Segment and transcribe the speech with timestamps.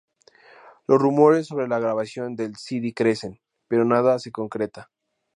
[0.87, 4.89] Los rumores sobre la grabación del cd crecen, pero nada se concreta.